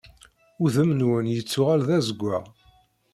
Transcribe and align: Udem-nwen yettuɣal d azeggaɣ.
Udem-nwen 0.63 1.25
yettuɣal 1.35 1.81
d 1.87 1.89
azeggaɣ. 1.97 2.45